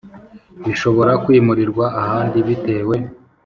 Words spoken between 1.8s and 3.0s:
ahandi bitewe